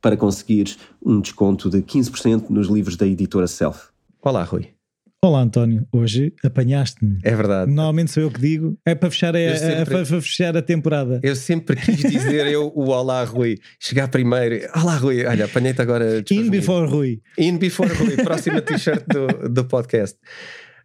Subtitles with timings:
[0.00, 3.88] para conseguires um desconto de 15% nos livros da editora Self.
[4.22, 4.78] Olá, Rui.
[5.20, 5.84] Olá, António.
[5.90, 7.18] Hoje apanhaste-me.
[7.24, 7.72] É verdade.
[7.72, 8.78] Normalmente sou eu que digo.
[8.86, 9.82] É para fechar a, sempre...
[9.82, 11.18] a, para fechar a temporada.
[11.24, 13.58] Eu sempre quis dizer eu o Olá, Rui.
[13.80, 14.68] Chegar primeiro.
[14.80, 15.26] Olá, Rui.
[15.26, 16.22] Olha, apanhei-te agora.
[16.30, 17.20] In before Rui.
[17.36, 18.16] In before Rui.
[18.22, 20.16] Próxima t-shirt do, do podcast.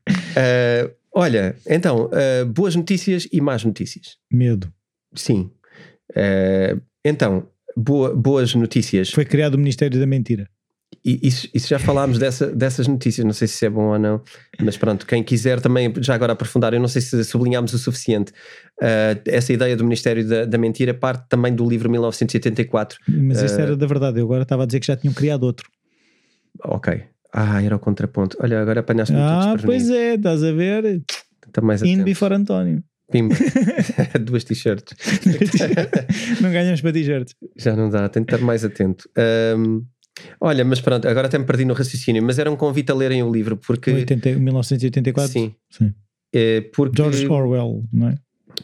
[0.10, 4.18] Uh, olha, então, uh, boas notícias e más notícias.
[4.32, 4.74] Medo.
[5.14, 5.52] Sim.
[6.10, 9.12] Uh, então, boa, boas notícias.
[9.12, 10.48] Foi criado o Ministério da Mentira.
[11.04, 14.22] E isso, isso, já falámos dessa, dessas notícias, não sei se é bom ou não,
[14.62, 18.32] mas pronto, quem quiser também já agora aprofundar, eu não sei se sublinhámos o suficiente.
[18.82, 23.00] Uh, essa ideia do Ministério da, da, Mentira parte também do livro 1984.
[23.08, 25.44] Mas isso uh, era da verdade, eu agora estava a dizer que já tinham criado
[25.44, 25.70] outro.
[26.64, 27.04] Ok.
[27.34, 28.38] Ah, era o contraponto.
[28.40, 31.04] Olha, agora apanhaste-me Ah, pois é, estás a ver?
[31.48, 32.84] Está mais In before António.
[33.14, 33.36] Pimba.
[34.20, 34.96] Duas t-shirts.
[36.42, 37.36] não ganhamos para t-shirts.
[37.56, 39.08] Já não dá, tenho que estar mais atento.
[39.56, 39.86] Um,
[40.42, 43.22] olha, mas pronto, agora até me perdi no raciocínio, mas era um convite a lerem
[43.22, 43.92] o livro porque.
[43.92, 45.32] 80, 1984?
[45.32, 45.56] Sim.
[45.70, 45.94] Sim.
[46.36, 46.98] É porque...
[46.98, 48.16] George Orwell, não é?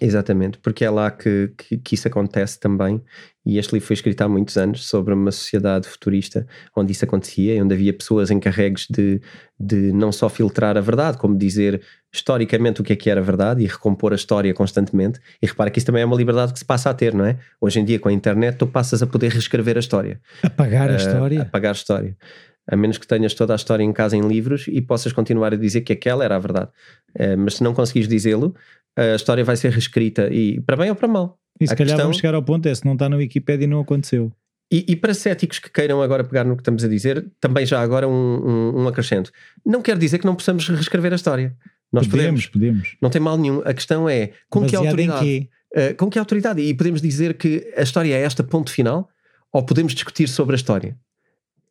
[0.01, 3.01] Exatamente, porque é lá que, que, que, isso acontece também.
[3.45, 7.55] E este livro foi escrito há muitos anos sobre uma sociedade futurista onde isso acontecia
[7.55, 9.19] e onde havia pessoas encarregues de,
[9.59, 11.81] de não só filtrar a verdade, como dizer
[12.13, 15.19] historicamente o que é que era verdade e recompor a história constantemente.
[15.41, 17.37] E repara que isso também é uma liberdade que se passa a ter, não é?
[17.59, 20.93] Hoje em dia, com a internet, tu passas a poder reescrever a história, apagar a
[20.93, 21.41] uh, história.
[21.41, 22.17] Apagar a história
[22.71, 25.57] a menos que tenhas toda a história em casa em livros e possas continuar a
[25.57, 26.69] dizer que aquela era a verdade.
[27.15, 28.55] Uh, mas se não conseguires dizê-lo,
[28.95, 31.39] a história vai ser reescrita e para bem ou para mal.
[31.59, 32.05] E se a calhar questão...
[32.05, 34.31] vamos chegar ao ponto é se não está na Wikipedia não aconteceu.
[34.71, 37.81] E, e, para céticos que queiram agora pegar no que estamos a dizer, também já
[37.81, 39.31] agora um, um, um acrescento.
[39.65, 41.55] Não quer dizer que não possamos reescrever a história.
[41.91, 42.77] Nós podemos, podemos.
[42.79, 42.97] podemos.
[43.01, 43.63] Não tem mal nenhum.
[43.65, 45.49] A questão é com Baseado que autoridade.
[45.75, 46.61] Uh, com que autoridade?
[46.61, 49.09] E podemos dizer que a história é esta ponto final
[49.51, 50.95] ou podemos discutir sobre a história?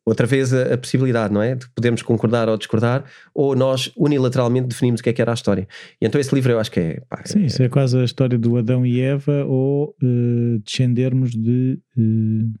[0.09, 1.55] Outra vez a, a, possibilidade, não é?
[1.55, 5.33] De podermos concordar ou discordar, ou nós unilateralmente definimos o que é que era a
[5.33, 5.67] história.
[6.01, 7.01] E então esse livro eu acho que é.
[7.07, 11.31] Pá, Sim, é, isso é quase a história do Adão e Eva ou uh, descendermos
[11.31, 12.53] de uh,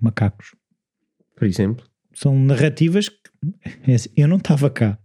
[0.00, 0.54] macacos.
[1.34, 1.84] Por exemplo.
[2.14, 3.16] São narrativas que.
[3.86, 4.98] É assim, eu não estava cá.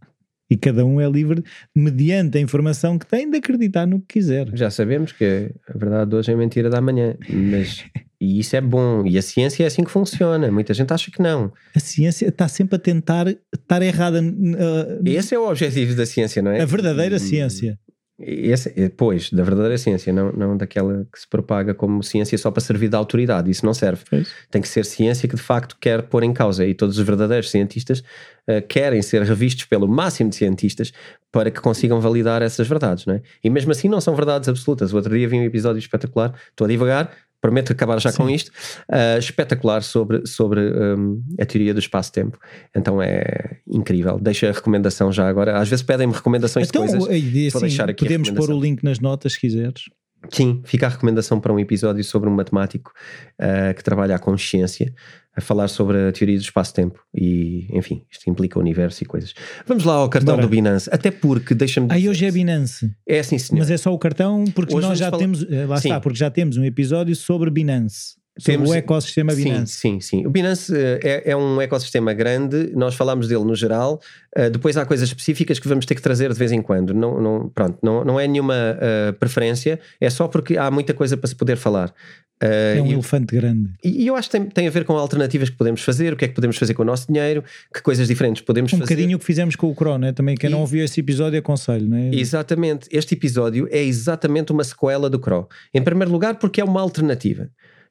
[0.50, 1.44] E cada um é livre,
[1.74, 4.50] mediante a informação que tem, de acreditar no que quiser.
[4.54, 7.86] Já sabemos que a verdade hoje é mentira da manhã, mas
[8.22, 9.04] e isso é bom.
[9.04, 10.52] E a ciência é assim que funciona.
[10.52, 11.52] Muita gente acha que não.
[11.76, 14.22] A ciência está sempre a tentar estar errada.
[14.22, 16.62] Uh, Esse é o objetivo da ciência, não é?
[16.62, 17.80] A verdadeira ciência.
[18.20, 22.52] Esse, eh, pois, da verdadeira ciência, não, não daquela que se propaga como ciência só
[22.52, 23.50] para servir da autoridade.
[23.50, 24.04] Isso não serve.
[24.52, 26.64] Tem que ser ciência que de facto quer pôr em causa.
[26.64, 28.02] E todos os verdadeiros cientistas
[28.48, 30.94] uh, querem ser revistos pelo máximo de cientistas
[31.32, 33.22] para que consigam validar essas verdades, não é?
[33.44, 34.94] E mesmo assim não são verdades absolutas.
[34.94, 38.18] O outro dia vi um episódio espetacular, estou a divagar, prometo acabar já Sim.
[38.18, 42.38] com isto, uh, espetacular sobre, sobre um, a teoria do espaço-tempo.
[42.76, 44.20] Então é incrível.
[44.20, 45.58] Deixa a recomendação já agora.
[45.58, 47.10] Às vezes pedem-me recomendações então, de coisas.
[47.10, 49.86] Assim, vou deixar aqui podemos pôr o link nas notas se quiseres.
[50.30, 52.94] Sim, fica a recomendação para um episódio sobre um matemático
[53.40, 54.94] uh, que trabalha a consciência,
[55.36, 59.34] a falar sobre a teoria do espaço-tempo e, enfim, isto implica o universo e coisas.
[59.66, 60.46] Vamos lá ao cartão Bora.
[60.46, 61.88] do Binance, até porque deixa-me.
[61.90, 62.92] Aí hoje é Binance.
[63.08, 63.60] É assim, senhor.
[63.60, 65.20] Mas é só o cartão, porque hoje nós já falar...
[65.20, 65.44] temos.
[65.50, 65.90] Eh, lá Sim.
[65.90, 68.21] está, porque já temos um episódio sobre Binance.
[68.44, 69.74] Temos- o ecossistema Sim, Binance.
[69.76, 70.26] sim, sim.
[70.26, 74.00] O Binance eh, é, é um ecossistema grande, nós falamos dele no geral,
[74.36, 76.94] eh, depois há coisas específicas que vamos ter que trazer de vez em quando.
[76.94, 81.18] Não, não, pronto, não, não é nenhuma eh, preferência, é só porque há muita coisa
[81.18, 81.94] para se poder falar.
[82.42, 83.70] Eh, É um e- elefante grande.
[83.84, 86.16] e, e eu acho que tem, tem a ver com alternativas que podemos fazer, o
[86.16, 88.96] que é que podemos fazer com o nosso dinheiro, que coisas diferentes podemos Um fazer.
[88.96, 90.14] bocadinho o que fizemos com o Cro, né?
[90.14, 92.10] também quem E- não ouviu esse episódio aconselho, né?
[92.14, 92.88] Exatamente.
[92.92, 95.48] Este episódio é exatamente uma sequela do CRO.
[95.74, 97.50] Em primeiro lugar, porque é uma alternativa.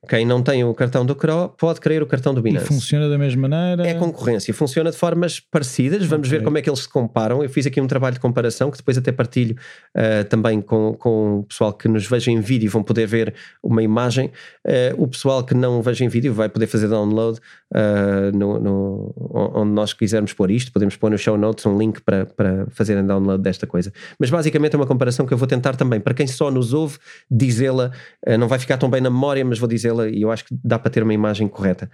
[0.09, 2.67] Quem não tem o cartão do CRO pode querer o cartão do E Binance.
[2.67, 3.87] funciona da mesma maneira.
[3.87, 6.07] É concorrência, funciona de formas parecidas.
[6.07, 6.39] Vamos Ok.
[6.39, 7.43] ver como é que eles se comparam.
[7.43, 9.57] Eu fiz aqui um trabalho de comparação que depois até partilho
[9.95, 13.83] ah, também com, com o pessoal que nos veja em vídeo, vão poder ver uma
[13.83, 14.31] imagem.
[14.67, 17.39] Ah, o pessoal que não veja em vídeo vai poder fazer download
[17.75, 19.15] ah, no, no-
[19.55, 20.73] onde nós quisermos pôr isto.
[20.73, 23.93] Podemos pôr no show notes um link para, para fazerem download desta coisa.
[24.19, 26.97] Mas basicamente é uma comparação que eu vou tentar também, para quem só nos ouve,
[27.31, 27.91] dizê-la.
[28.39, 30.79] não vai ficar tão bem na memória, mas vou dizê-la e eu acho que dá
[30.79, 31.91] para ter uma imagem correta.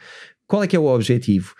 [0.46, 1.54] Qual é que é o objetivo?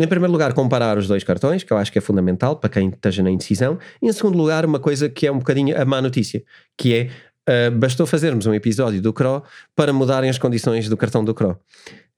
[0.00, 2.88] Em primeiro lugar, comparar os dois cartões, que eu acho que é fundamental para quem
[2.88, 3.78] esteja na indecisão.
[4.00, 6.42] E em segundo lugar, uma coisa que é um bocadinho a má notícia,
[6.76, 7.10] que é
[7.48, 9.42] ah, bastou fazermos um episódio do CRO
[9.74, 11.58] para mudarem as condições do cartão do CRO.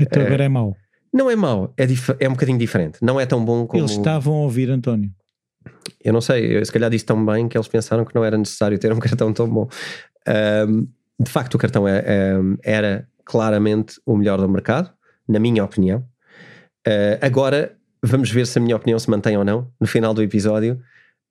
[0.01, 0.77] Então agora é mau.
[1.13, 1.85] Não é mau, é,
[2.19, 2.99] é um bocadinho diferente.
[3.01, 3.81] Não é tão bom como.
[3.81, 5.11] Eles estavam a ouvir, António.
[6.03, 8.37] Eu não sei, eu se calhar disse tão bem que eles pensaram que não era
[8.37, 9.69] necessário ter um cartão tão bom.
[10.27, 10.87] Ahm,
[11.19, 14.91] de facto, o cartão é- é- era claramente o melhor do mercado,
[15.29, 16.05] na minha opinião.
[16.85, 19.71] Ah, agora vamos ver se a minha opinião se mantém ou não.
[19.81, 20.81] No final do episódio,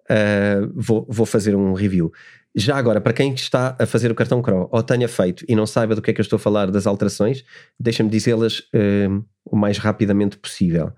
[0.09, 2.09] ah, vou, vou fazer um review.
[2.55, 5.67] Já agora, para quem está a fazer o cartão Cro ou tenha feito e não
[5.67, 7.43] saiba do que é que eu estou a falar das alterações,
[7.77, 10.93] deixa-me dizê-las ah, o mais rapidamente possível.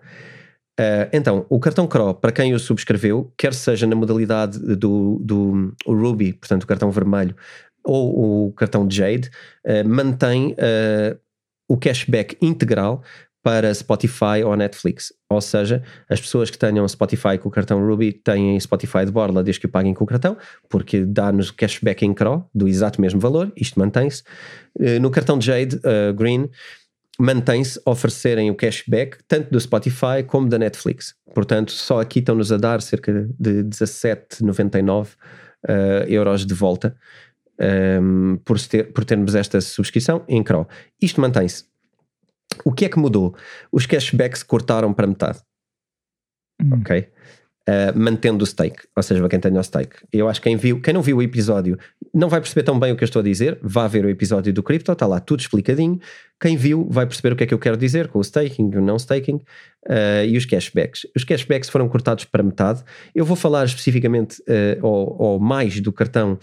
[0.79, 5.75] Uh, então, o cartão Cro, para quem o subscreveu, quer seja na modalidade do, do
[5.85, 7.35] Ruby, portanto o cartão vermelho,
[7.83, 9.29] ou o cartão Jade,
[9.65, 11.17] uh, mantém uh,
[11.67, 13.03] o cashback integral
[13.43, 15.11] para Spotify ou Netflix.
[15.27, 19.43] Ou seja, as pessoas que tenham Spotify com o cartão Ruby têm Spotify de borla
[19.43, 20.37] desde que o paguem com o cartão,
[20.69, 24.21] porque dá-nos cashback em Cro, do exato mesmo valor, isto mantém-se.
[24.79, 25.79] Uh, no cartão Jade
[26.15, 26.49] Green,
[27.19, 31.13] mantém-se oferecerem o cashback tanto do Spotify como da Netflix.
[31.33, 36.95] Portanto, só aqui estão-nos a dar cerca de 17,99 uh, euros de volta
[37.61, 40.67] um, por, ter- por termos esta subscrição em Cro.
[41.01, 41.65] Isto mantém-se.
[42.65, 43.35] O que é que mudou?
[43.71, 45.39] Os cashbacks cortaram para metade
[46.61, 46.79] Hum.
[46.79, 47.07] ok?
[47.69, 49.95] Uh, mantendo o stake, ou seja, para quem tenha o stake.
[50.11, 51.77] Eu acho que quem, viu, quem não viu o episódio
[52.11, 53.59] não vai perceber tão bem o que eu estou a dizer.
[53.61, 55.99] Vá ver o episódio do Crypto, está lá tudo explicadinho.
[56.39, 58.81] Quem viu vai perceber o que é que eu quero dizer com o staking, o
[58.81, 61.05] não staking uh, e os cashbacks.
[61.15, 62.83] Os cashbacks foram cortados para metade.
[63.13, 66.39] Eu vou falar especificamente uh, ou, ou mais do cartão.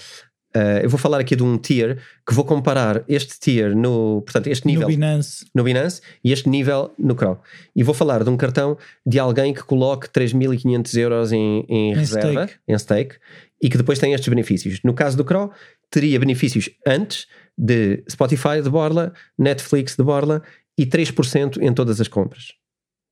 [0.59, 4.49] Uh, eu vou falar aqui de um tier que vou comparar este tier no, portanto,
[4.49, 5.47] este nível No Binance.
[5.55, 7.39] no Binance e este nível no Cro.
[7.75, 8.77] E vou falar de um cartão
[9.07, 12.55] de alguém que coloque 3.500 euros em, em reserva, stake.
[12.67, 13.17] em stake,
[13.63, 14.81] e que depois tem estes benefícios.
[14.85, 15.51] No caso do Cro,
[15.91, 17.27] teria benefícios antes
[17.57, 20.43] de Spotify de borla, Netflix de borla
[20.77, 22.53] e 3% em todas as compras.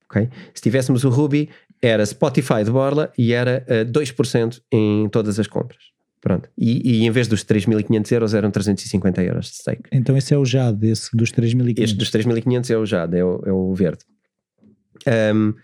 [0.08, 0.28] Ok?
[0.54, 1.50] Se tivéssemos o Ruby,
[1.82, 5.95] era Spotify de borla e era eh, 2% em todas as compras.
[6.26, 6.50] Pronto.
[6.58, 9.82] E, e em vez dos 3.500 euros, eram 350 euros de stake.
[9.92, 11.74] Então esse é o JAD, esse dos 3.500.
[11.78, 14.00] Este dos 3.500 é o Jade, é o, é o verde.
[15.06, 15.54] Um,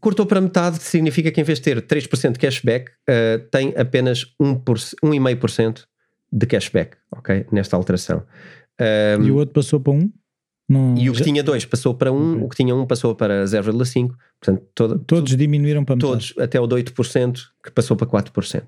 [0.00, 4.26] cortou para metade, significa que em vez de ter 3% de cashback, uh, tem apenas
[4.42, 5.84] 1%, 1,5%
[6.32, 7.46] de cashback, ok?
[7.52, 8.24] Nesta alteração.
[8.80, 10.10] Um, E o outro passou para um?
[10.68, 12.44] Não, e o que tinha 2 passou para 1, Ok.
[12.46, 14.10] o que tinha 1 passou para 0,5,
[14.40, 16.12] portanto, todo, Todos diminuíram para metade.
[16.12, 18.64] todos, até o de 8%, que passou para 4%,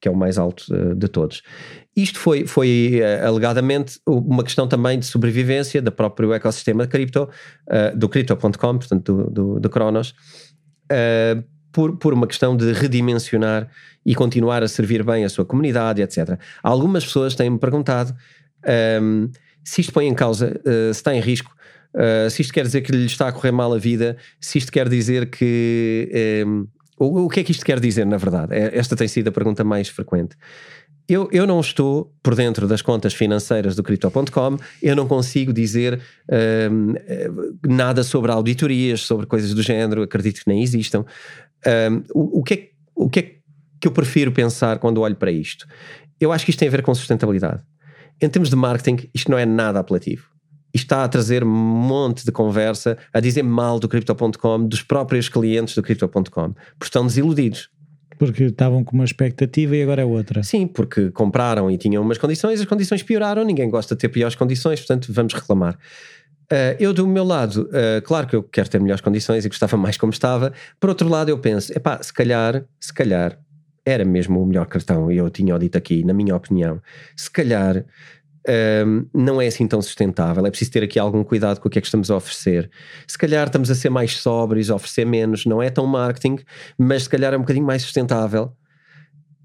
[0.00, 1.42] que é o mais alto uh, de todos.
[1.94, 7.24] Isto foi, foi uh, alegadamente uma questão também de sobrevivência do próprio ecossistema de cripto,
[7.68, 10.14] uh, do crypto.com, portanto, do, do, do Cronos,
[11.70, 13.68] por, por uma questão de redimensionar
[14.04, 16.36] e continuar a servir bem a sua comunidade, etc.
[16.64, 18.12] Algumas pessoas têm-me perguntado
[19.00, 19.30] um,
[19.62, 21.54] se isto põe em causa, se está em risco,
[22.28, 24.88] se isto quer dizer que lhe está a correr mal a vida, se isto quer
[24.88, 26.44] dizer que.
[26.44, 26.66] um,
[27.00, 28.54] o, o que é que isto quer dizer, na verdade?
[28.54, 30.36] É- Esta tem sido a pergunta mais frequente.
[31.08, 36.00] Eu, eu não estou por dentro das contas financeiras do Crypto.com, eu não consigo dizer
[36.70, 37.28] hum, eh,
[37.66, 41.04] nada sobre auditorias, sobre coisas do género, acredito que nem existam.
[41.66, 43.22] Hum, o, o que é, o que é
[43.80, 45.66] que eu prefiro pensar quando olho para isto?
[46.20, 47.62] Eu acho que isto tem a ver com sustentabilidade.
[48.20, 50.29] Em termos de marketing, isto não é nada apelativo.
[50.72, 55.74] Está a trazer um monte de conversa, a dizer mal do Crypto.com, dos próprios clientes
[55.74, 57.68] do Crypto.com, porque estão desiludidos.
[58.18, 60.42] Porque estavam com uma expectativa e agora é outra.
[60.42, 64.36] Sim, porque compraram e tinham umas condições, as condições pioraram, ninguém gosta de ter piores
[64.36, 65.78] condições, portanto vamos reclamar.
[66.52, 69.76] Uh, eu, do meu lado, uh, claro que eu quero ter melhores condições e gostava
[69.76, 70.52] mais como estava.
[70.78, 73.38] Por outro lado, eu penso, epá, se calhar, se calhar,
[73.86, 76.82] era mesmo o melhor cartão, e eu tinha dito aqui, na minha opinião,
[77.16, 77.84] se calhar
[78.48, 80.44] um, não é assim tão sustentável.
[80.46, 82.70] É preciso ter aqui algum cuidado com o que é que estamos a oferecer.
[83.06, 86.38] Se calhar estamos a ser mais sóbrios, a oferecer menos, não é tão marketing,
[86.78, 88.52] mas se calhar é um bocadinho mais sustentável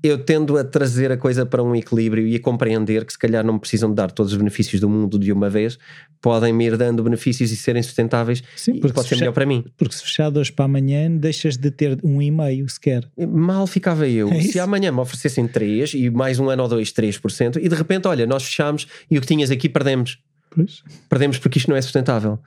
[0.05, 3.43] eu tendo a trazer a coisa para um equilíbrio e a compreender que se calhar
[3.43, 5.77] não precisam de dar todos os benefícios do mundo de uma vez,
[6.21, 9.65] podem me ir dando benefícios e serem sustentáveis Sim, porque pode ser melhor para mim.
[9.77, 13.07] Porque se fechar de hoje para amanhã deixas de ter um e-mail sequer.
[13.17, 14.29] Mal ficava eu.
[14.29, 17.75] É se amanhã me oferecessem 3 e mais um ano ou dois 3% e de
[17.75, 20.19] repente, olha, nós fechamos e o que tinhas aqui perdemos.
[20.49, 20.83] Pois.
[21.09, 22.39] Perdemos porque isto não é sustentável.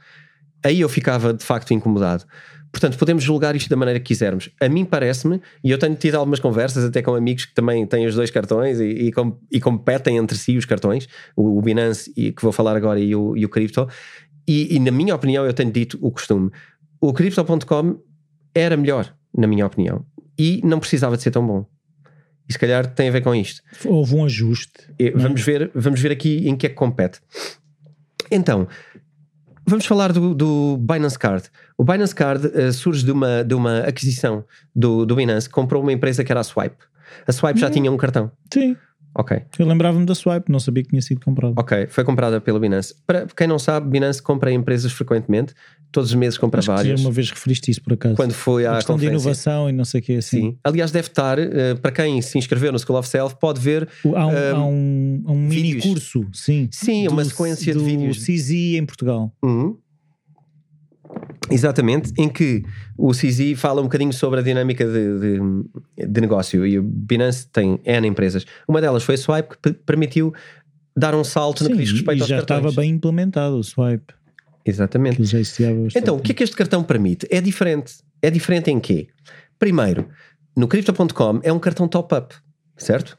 [0.64, 2.24] Aí eu ficava de facto incomodado.
[2.70, 4.50] Portanto, podemos julgar isto da maneira que quisermos.
[4.60, 8.06] A mim parece-me, e eu tenho tido algumas conversas até com amigos que também têm
[8.06, 12.12] os dois cartões e, e, com, e competem entre si os cartões, o, o Binance,
[12.16, 13.88] e, que vou falar agora, e o, e o Crypto.
[14.46, 16.50] E, e, na minha opinião, eu tenho dito o costume.
[17.00, 18.00] O Crypto.com
[18.54, 20.04] era melhor, na minha opinião,
[20.38, 21.66] e não precisava de ser tão bom.
[22.48, 23.62] E se calhar tem a ver com isto.
[23.84, 24.72] Houve um ajuste.
[24.98, 27.20] E, vamos, ver, vamos ver aqui em que é que compete.
[28.30, 28.66] Então,
[29.68, 31.50] Vamos falar do, do, Binance Card.
[31.76, 34.42] O Binance Card uh, surge de uma, de uma aquisição
[34.74, 36.76] do, do Binance, que comprou uma empresa que era a Swipe.
[37.26, 37.70] A Swipe já hum.
[37.70, 38.32] tinha um cartão.
[38.52, 38.76] Sim.
[39.18, 39.36] Ok.
[39.58, 41.52] Eu lembrava-me da Swipe, não sabia que tinha sido comprado.
[41.56, 42.94] Ok, foi comprada pela Binance.
[43.04, 45.54] Para quem não sabe, Binance compra empresas frequentemente,
[45.90, 47.00] todos os meses compra Acho várias.
[47.00, 48.14] uma vez referiste isso por acaso.
[48.14, 50.40] Quando foi à questão de inovação e não sei o que assim.
[50.52, 50.58] Sim.
[50.62, 53.88] Aliás, deve estar, uh, para quem se inscreveu no School of Self, pode ver.
[54.04, 56.68] Há um, há um, um mini curso, sim.
[56.70, 58.18] Sim, do, uma sequência de vídeos.
[58.18, 59.32] Do CZ em Portugal.
[59.42, 59.76] Uhum.
[61.50, 62.62] Exatamente, em que
[62.96, 67.46] o CZ fala um bocadinho sobre a dinâmica de, de, de, negócio e o Binance
[67.48, 68.44] tem N empresas.
[68.66, 70.34] Uma delas foi a Swipe, que permitiu
[70.96, 72.58] dar um salto Sim, no que diz respeito e aos já cartões.
[72.58, 74.12] estava bem implementado o Swipe.
[74.64, 75.22] Exatamente.
[75.96, 77.26] Então, o que é que este cartão permite?
[77.30, 77.94] É diferente.
[78.20, 79.08] É diferente em quê?
[79.58, 80.08] Primeiro,
[80.54, 82.34] no Crypto.com é um cartão top-up,
[82.76, 83.17] certo?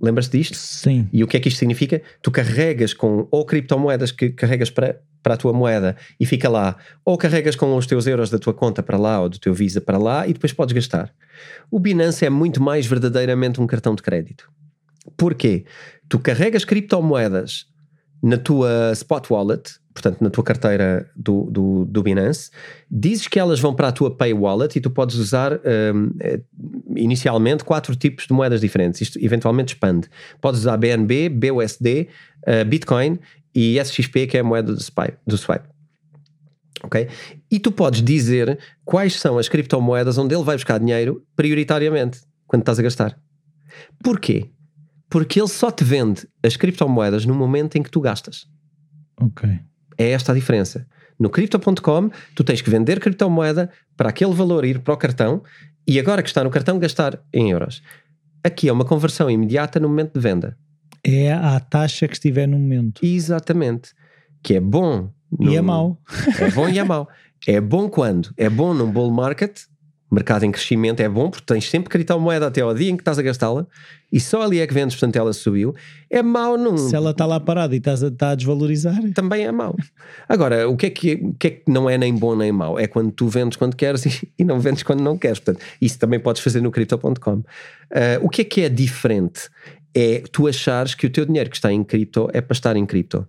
[0.00, 0.56] Lembras-te disto?
[0.56, 1.08] Sim.
[1.12, 2.00] E o que é que isto significa?
[2.22, 6.76] Tu carregas com ou criptomoedas que carregas para para a tua moeda e fica lá,
[7.04, 9.80] ou carregas com os teus euros da tua conta para lá ou do teu Visa
[9.80, 11.12] para lá e depois podes gastar.
[11.70, 14.50] O Binance é muito mais verdadeiramente um cartão de crédito.
[15.16, 15.64] Porquê?
[16.08, 17.66] Tu carregas criptomoedas
[18.22, 22.50] na tua spot wallet, portanto na tua carteira do, do, do Binance,
[22.90, 26.40] dizes que elas vão para a tua Pay Wallet e tu podes usar um, eh,
[26.96, 29.00] inicialmente quatro tipos de moedas diferentes.
[29.00, 30.08] Isto eventualmente expande.
[30.40, 32.08] Podes usar BNB, BUSD,
[32.46, 33.18] uh, Bitcoin
[33.54, 35.16] e SXP, que é a moeda do Swipe.
[35.26, 35.68] Do swipe.
[37.50, 42.62] E tu podes dizer quais são as criptomoedas onde ele vai buscar dinheiro prioritariamente quando
[42.62, 43.18] estás a gastar.
[44.02, 44.48] Porquê?
[45.10, 48.46] Porque ele só te vende as criptomoedas no momento em que tu gastas.
[49.20, 49.50] Ok.
[49.98, 50.86] É esta a diferença.
[51.18, 55.42] No Crypto.com, tu tens que vender criptomoeda para aquele valor ir para o cartão
[55.86, 57.82] e agora que está no cartão, gastar em euros.
[58.42, 60.56] Aqui é uma conversão imediata no momento de venda.
[61.04, 63.04] É a taxa que estiver no momento.
[63.04, 63.90] Exatamente.
[64.42, 65.10] Que é bom.
[65.36, 65.52] No...
[65.52, 66.00] E é mau.
[66.38, 67.08] É bom e é mau.
[67.46, 68.32] É bom quando?
[68.36, 69.60] É bom num bull market,
[70.10, 73.18] mercado em crescimento é bom porque tens sempre criptomoeda até ao dia em que estás
[73.18, 73.66] a gastá-la
[74.12, 75.74] e só ali é que vendes, portanto ela subiu.
[76.08, 76.76] É mau num.
[76.76, 78.98] Se ela está lá parada e estás a, está a desvalorizar.
[79.14, 79.76] Também é mau.
[80.28, 82.78] Agora, o que, é que, o que é que não é nem bom nem mau?
[82.78, 85.38] É quando tu vendes quando queres e, e não vendes quando não queres.
[85.38, 87.34] Portanto, isso também podes fazer no crypto.com.
[87.34, 87.44] Uh,
[88.22, 89.48] o que é que é diferente?
[89.94, 92.86] é tu achares que o teu dinheiro que está em cripto é para estar em
[92.86, 93.26] cripto.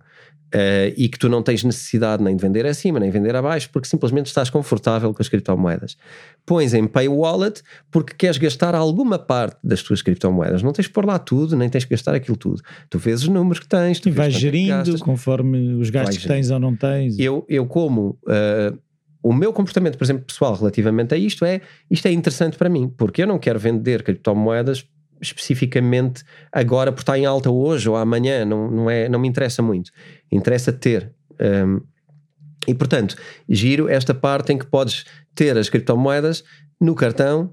[0.54, 3.70] Uh, e que tu não tens necessidade nem de vender acima, nem de vender abaixo,
[3.72, 5.96] porque simplesmente estás confortável com as criptomoedas.
[6.44, 10.62] Pões em Pay Wallet porque queres gastar alguma parte das tuas criptomoedas.
[10.62, 12.60] Não tens de pôr lá tudo, nem tens que gastar aquilo tudo.
[12.90, 16.28] Tu vês os números que tens, tu e vais é gerindo conforme os gastos que
[16.28, 17.18] tens ou não tens.
[17.18, 18.18] Eu, eu como.
[18.24, 18.78] Uh,
[19.22, 22.92] o meu comportamento, por exemplo, pessoal, relativamente a isto é isto é interessante para mim,
[22.94, 24.84] porque eu não quero vender criptomoedas
[25.22, 29.62] especificamente agora por estar em alta hoje ou amanhã, não, não, é, não me interessa
[29.62, 29.92] muito.
[30.30, 31.12] Interessa ter.
[31.40, 31.80] Um,
[32.66, 33.16] e portanto,
[33.48, 36.44] giro esta parte em que podes ter as criptomoedas
[36.80, 37.52] no cartão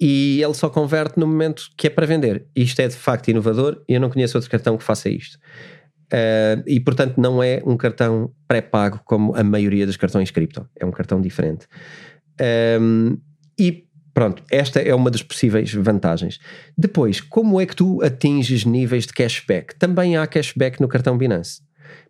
[0.00, 2.46] e ele só converte no momento que é para vender.
[2.54, 5.38] Isto é de facto inovador e eu não conheço outro cartão que faça isto.
[6.12, 10.84] Uh, e portanto não é um cartão pré-pago como a maioria dos cartões cripto, é
[10.84, 11.66] um cartão diferente.
[12.80, 13.16] Um,
[13.58, 16.38] e Pronto, esta é uma das possíveis vantagens.
[16.78, 19.74] Depois, como é que tu atinges níveis de cashback?
[19.74, 21.60] Também há cashback no cartão Binance.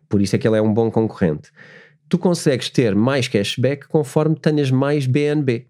[0.07, 1.49] Por isso é que ele é um bom concorrente.
[2.07, 5.65] Tu consegues ter mais cashback conforme tenhas mais BNB.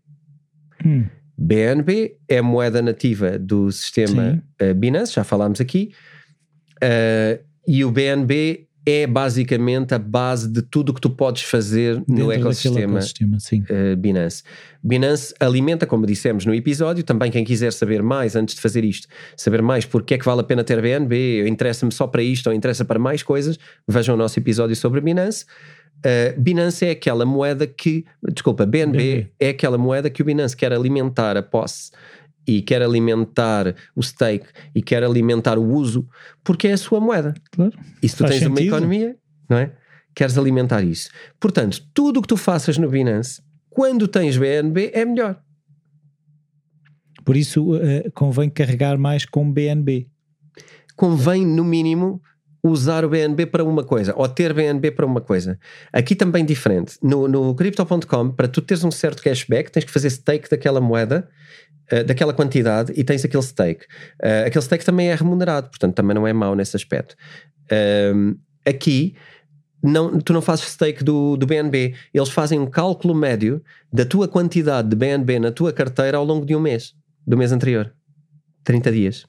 [0.85, 1.05] Hum.
[1.37, 5.93] BNB é a moeda nativa do sistema uh, Binance, já falámos aqui.
[6.83, 11.95] Uh, e o BNB é basicamente a base de tudo o que tu podes fazer
[11.95, 13.37] no Dentro daquele ecossistema ecossistema,
[13.93, 14.43] uh, Binance.
[14.83, 19.07] Binance alimenta, como dissemos no episódio, também quem quiser saber mais antes de fazer isto,
[19.35, 22.53] saber mais porque é que vale a pena ter BNB, interessa-me só para isto ou
[22.53, 25.45] interessa para mais coisas, vejam o nosso episódio sobre Binance.
[25.99, 29.31] Uh, Binance é aquela moeda que, desculpa, BNB, BNB.
[29.39, 31.89] é aquela moeda que o Binance quer alimentar a posse
[32.47, 36.07] e quer alimentar o stake e quer alimentar o uso
[36.43, 37.33] porque é a sua moeda.
[37.51, 37.73] Claro.
[38.01, 38.75] E se tu Faz tens uma sentido.
[38.75, 39.15] economia,
[39.49, 39.71] não é?
[40.13, 41.09] Queres alimentar isso.
[41.39, 45.41] Portanto, tudo o que tu faças no Binance, quando tens BNB, é melhor.
[47.25, 50.07] Por isso eh, convém carregar mais com BNB.
[50.95, 52.21] Convém, no mínimo,
[52.63, 55.59] usar o BNB para uma coisa, ou ter BNB para uma coisa.
[55.91, 56.97] Aqui também diferente.
[57.01, 61.27] No, no Crypto.com, para tu teres um certo cashback, tens que fazer stake daquela moeda,
[61.89, 63.85] eh, daquela quantidade, e tens aquele stake.
[64.21, 67.15] Eh, aquele stake também é remunerado, portanto também não é mau nesse aspecto.
[67.71, 69.15] Ahm, aqui,
[69.83, 73.61] não, tu não fazes stake do, do BNB, eles fazem um cálculo médio
[73.93, 77.51] da tua quantidade de BNB na tua carteira ao longo de um mês, do mês
[77.51, 77.93] anterior.
[78.63, 79.27] 30 dias.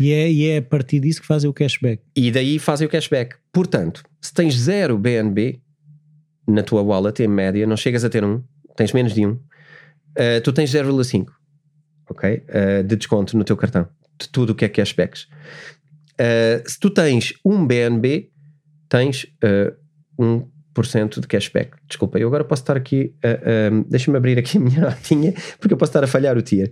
[0.00, 2.02] E é, e é a partir disso que fazem o cashback.
[2.16, 3.36] E daí fazem o cashback.
[3.52, 5.60] Portanto, se tens zero BNB
[6.48, 8.42] na tua wallet, em média, não chegas a ter um,
[8.76, 9.38] tens menos de um,
[10.16, 11.26] eh, tu tens 0,5
[12.08, 12.42] ok?
[12.48, 13.86] Eh, de desconto no teu cartão,
[14.18, 15.26] de tudo o que é cashbacks.
[16.18, 18.30] Eh, se tu tens um BNB,
[18.88, 19.72] tens eh,
[20.18, 21.72] 1% de cashback.
[21.88, 25.72] Desculpa, eu agora posso estar aqui, eh, um, deixa-me abrir aqui a minha notinha, porque
[25.74, 26.70] eu posso estar a falhar o tier.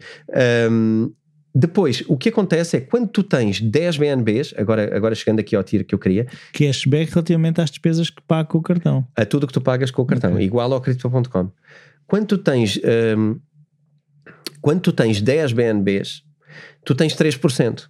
[0.71, 1.13] Um,
[1.55, 5.55] depois, o que acontece é que quando tu tens 10 BNBs, agora, agora chegando aqui
[5.55, 9.07] ao tier que eu queria, Cashback relativamente às despesas que paga com o cartão.
[9.15, 10.45] a tudo que tu pagas com o cartão, Ok.
[10.47, 11.51] igual ao Crypto.com.
[12.07, 12.81] Quando tu tens
[13.19, 13.39] hum,
[14.63, 16.23] quando tu tens 10 BNBs,
[16.85, 17.89] tu tens 3%.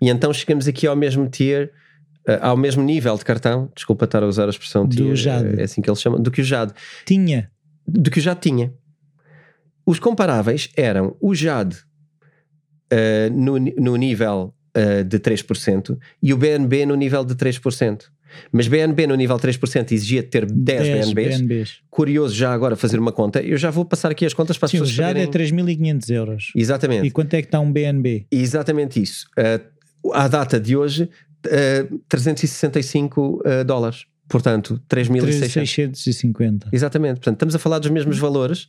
[0.00, 1.72] E então chegamos aqui ao mesmo tier,
[2.26, 5.60] eh, ao mesmo nível de cartão, desculpa estar a usar a expressão Do tier, Jade.
[5.60, 6.72] é assim que eles chamam, do que o Jade,
[7.04, 7.50] Tinha.
[7.86, 8.72] do que o Jade tinha.
[9.84, 11.76] Os comparáveis eram o Jade
[12.90, 18.04] eh, no, no nível eh, de 3% e o BNB no nível de 3%.
[18.52, 21.40] Mas BNB no nível 3% exigia ter 10, BNBs.
[21.40, 21.78] BNBs.
[21.90, 23.40] Curioso já agora fazer uma conta.
[23.40, 25.76] Eu já vou passar aqui as contas para as Sim, o pessoas JAD é saberem.
[25.76, 26.52] 3.500 euros.
[26.54, 27.06] Exatamente.
[27.06, 28.26] E quanto é que está um BNB?
[28.30, 29.26] Exatamente isso.
[29.38, 31.04] Uh, à data de hoje,
[31.46, 34.06] uh, 365 uh, dólares.
[34.28, 35.92] Portanto, 3.600.
[35.92, 36.68] 3.650.
[36.72, 37.14] Exatamente.
[37.14, 38.68] Portanto, estamos a falar dos mesmos valores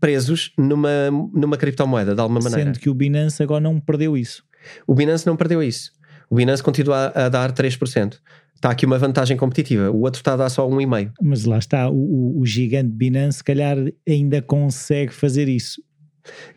[0.00, 2.64] presos numa, numa criptomoeda, de alguma maneira.
[2.64, 4.42] Sendo que o Binance agora não perdeu isso.
[4.86, 5.92] O Binance não perdeu isso.
[6.30, 8.18] O Binance continua a, a dar 3%.
[8.58, 9.88] Está aqui uma vantagem competitiva.
[9.90, 11.12] O outro está a dar só 1,5%.
[11.22, 15.80] Mas lá está, o, o- gigante Binance, se calhar, ainda consegue fazer isso.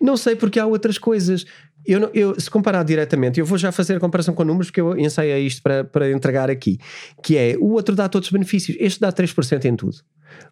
[0.01, 1.45] Não sei porque há outras coisas.
[1.85, 4.81] Eu, não- eu- se comparar diretamente, eu vou já fazer a comparação com números porque
[4.81, 6.79] eu ensaiei isto para, para entregar aqui.
[7.23, 8.75] Que é, o outro dá todos os benefícios.
[8.79, 9.97] Este dá 3% em tudo.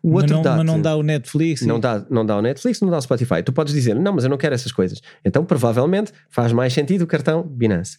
[0.03, 1.61] O Mas outro não, dá, mas não dá o Netflix.
[1.65, 3.41] não e- dá, não dá o Netflix, não dá o Spotify.
[3.43, 5.01] Tu podes dizer, não, mas eu não quero essas coisas.
[5.25, 7.97] Então, provavelmente, faz mais sentido o cartão Binance.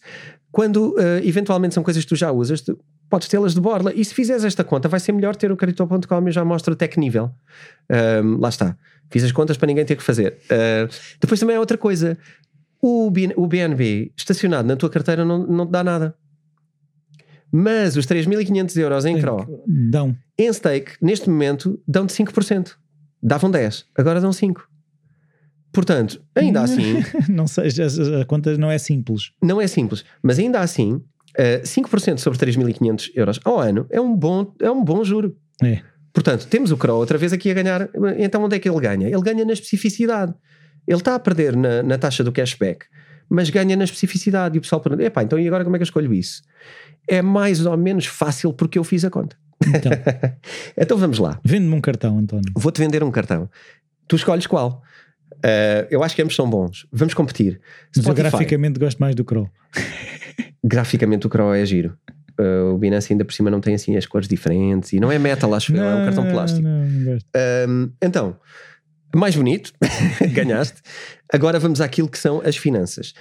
[0.51, 2.77] Quando eh, eventualmente são coisas que tu já usas, tu
[3.11, 3.93] podes tê-las de borla.
[3.93, 6.75] E se fizeres esta conta, vai ser melhor ter o Crypto.com e já mostra o
[6.75, 7.29] tech nível.
[7.89, 8.75] Ahm, lá está.
[9.11, 10.37] Fiz as contas para ninguém ter que fazer.
[10.49, 10.87] Ah,
[11.19, 12.17] depois também há outra coisa.
[12.81, 16.15] O, BN o BNB estacionado na tua carteira não, não te dá nada.
[17.51, 20.15] Mas os 3.500 euros em CRO Dão.
[20.39, 22.75] em stake, neste momento, dão-te 5%.
[23.21, 24.67] Davam 10, agora dão 5.
[25.71, 27.67] Portanto, ainda assim, não sei,
[28.21, 29.31] a conta não é simples.
[29.43, 31.01] não é simples, mas ainda assim,
[31.37, 35.35] eh, 5% sobre 3.500 euros ao ano é um bom, é um bom juro.
[35.63, 35.81] É.
[36.13, 37.89] Portanto, temos o Crow outra vez aqui a ganhar.
[38.17, 39.07] Então, onde é que ele ganha?
[39.07, 40.33] Ele ganha na especificidade.
[40.87, 42.85] Ele está a perder na, na taxa do cashback,
[43.29, 44.57] mas ganha na especificidade.
[44.57, 46.41] E o pessoal pergunta: epá, então e agora como é que eu escolho isso?
[47.07, 49.37] É mais ou menos fácil porque eu fiz a conta.
[49.65, 49.91] Então,
[50.77, 51.39] Então vamos lá.
[51.43, 52.51] vende-me um cartão, António.
[52.55, 53.49] Vou-te vender um cartão.
[54.07, 54.81] Tu escolhes qual?
[55.35, 56.85] Uh, eu acho que ambos são bons.
[56.91, 57.61] Vamos competir.
[57.95, 59.49] Mas eu graficamente gosto mais do Crow.
[60.63, 61.97] Graficamente o Crow é giro.
[62.39, 65.19] Uh, o Binance ainda por cima não tem assim as cores diferentes e não é
[65.19, 66.63] metal, acho eu, é um cartão plástico.
[66.63, 67.17] Não, não.
[67.67, 68.37] Um, então,
[69.13, 69.73] mais bonito,
[70.31, 70.81] ganhaste.
[71.31, 73.13] Agora vamos àquilo que são as finanças.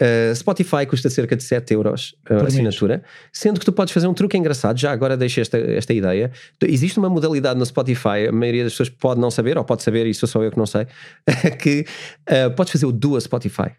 [0.00, 2.54] Uh, Spotify custa cerca de 7 euros uh, a mês.
[2.54, 4.78] assinatura, sendo que tu podes fazer um truque engraçado.
[4.78, 6.30] Já agora deixo esta, esta ideia.
[6.62, 10.06] Existe uma modalidade no Spotify, a maioria das pessoas pode não saber, ou pode saber,
[10.06, 10.86] e sou só eu que não sei,
[11.60, 11.84] que
[12.30, 13.72] uh, podes fazer o duas Spotify.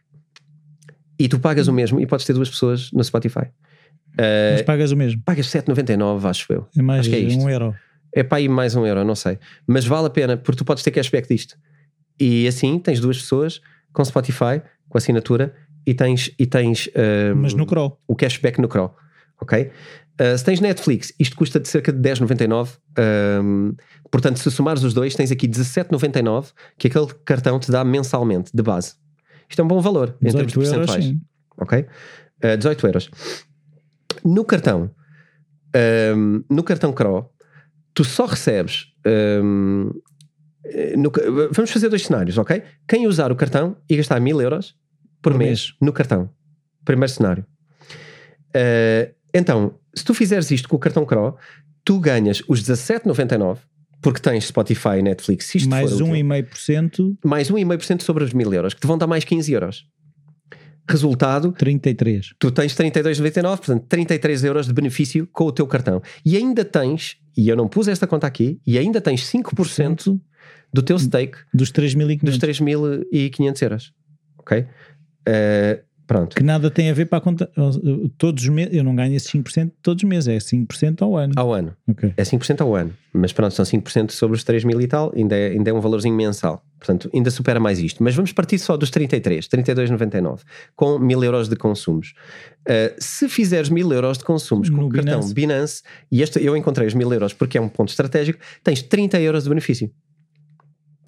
[1.19, 3.47] E tu pagas o mesmo e podes ter duas pessoas no Spotify.
[4.13, 5.21] Uh, Mas pagas o mesmo.
[5.23, 6.67] pagas 7,99, acho eu.
[6.77, 7.43] É mais acho que é isto.
[7.43, 7.75] um euro.
[8.13, 9.37] É para ir mais um euro, não sei.
[9.67, 11.55] Mas vale a pena, porque tu podes ter cashback disto.
[12.19, 13.61] E assim tens duas pessoas
[13.93, 15.53] com Spotify, com assinatura,
[15.85, 16.89] e tens, e tens
[17.33, 17.99] um, Mas no Crow.
[18.07, 18.95] o cashback no Crow.
[19.41, 19.71] Ok?
[20.19, 22.77] Uh, se tens Netflix, isto custa de cerca de 10,99.
[23.41, 23.73] Um,
[24.11, 28.61] portanto, se somares os dois, tens aqui 17,99 que aquele cartão te dá mensalmente, de
[28.61, 28.95] base.
[29.49, 31.05] Isto é um bom valor em termos de percentuais.
[31.05, 31.21] Euros,
[31.57, 31.85] ok?
[32.43, 33.11] Uh, 18 euros.
[34.23, 34.91] No cartão,
[36.15, 37.29] um, no cartão CRO,
[37.93, 38.93] tu só recebes.
[39.05, 39.91] Um,
[40.97, 41.11] no,
[41.51, 42.63] vamos fazer dois cenários, ok?
[42.87, 44.75] Quem usar o cartão e gastar mil euros
[45.21, 46.29] por, por mês, mês, no cartão.
[46.85, 47.45] Primeiro cenário.
[48.49, 51.35] Uh, então, se tu fizeres isto com o cartão CRO,
[51.83, 53.59] tu ganhas os 17,99
[54.01, 55.45] porque tens Spotify e Netflix.
[55.45, 57.17] Se isto mais 1,5%.
[57.23, 59.85] Mais 1,5% sobre os mil euros, que te vão dar mais 15 euros.
[60.87, 62.33] Resultado: 33.
[62.39, 66.01] Tu tens 32,99, portanto 33 euros de benefício com o teu cartão.
[66.25, 70.19] E ainda tens, e eu não pus esta conta aqui, e ainda tens 5%
[70.73, 73.93] do teu stake dos 3.500 dos 3.500 euros.
[74.37, 74.59] Ok?
[74.59, 76.35] Uh, Pronto.
[76.35, 77.47] Que nada tem a ver para a conta.
[78.17, 81.33] Todos os meses, eu não ganho esse 5% todos os meses, é 5% ao ano.
[81.35, 81.75] Ao ano.
[81.87, 82.15] Okay.
[82.17, 82.91] É 5% ao ano.
[83.13, 85.79] Mas pronto, são 5% sobre os 3 mil e tal, ainda é, ainda é um
[85.79, 86.63] valorzinho mensal.
[86.79, 88.03] Portanto, ainda supera mais isto.
[88.03, 90.39] Mas vamos partir só dos 33, 32,99,
[90.75, 92.15] com 1000 euros de consumos.
[92.67, 95.83] Uh, se fizeres 1000 euros de consumos com o cartão Binance.
[96.11, 99.43] E este eu encontrei os 1000 euros porque é um ponto estratégico, tens 30 euros
[99.43, 99.91] de benefício.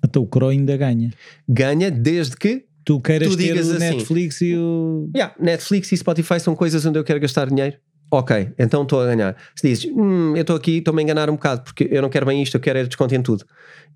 [0.05, 1.11] Então o Cro ainda ganha.
[1.49, 5.10] Ganha desde que tu queiras tu ter o assim, Netflix e o.
[5.15, 7.78] Yeah, Netflix e Spotify são coisas onde eu quero gastar dinheiro.
[8.13, 9.38] Ok, então estou a ganhar.
[9.56, 12.26] Se dizes, hum, eu estou aqui, estou-me a enganar um bocado, porque eu não quero
[12.26, 13.46] bem isto, eu quero é desconto em tudo.